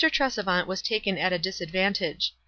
[0.09, 2.33] Tresevant was taken at a disadvantage.